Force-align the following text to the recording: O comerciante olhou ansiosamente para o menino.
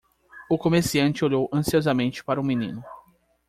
O 0.49 0.57
comerciante 0.57 1.23
olhou 1.23 1.47
ansiosamente 1.53 2.23
para 2.23 2.41
o 2.41 2.43
menino. 2.43 2.83